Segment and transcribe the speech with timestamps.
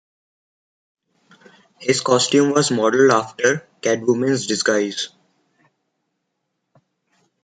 [1.79, 5.09] His costume was modeled after Catwoman's disguise.